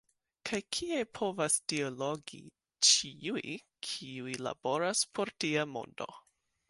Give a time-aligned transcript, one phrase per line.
[0.49, 2.41] Kaj kie povas dialogi
[2.89, 3.45] ĉiuj,
[3.89, 6.09] kiuj laboras por tia mondo.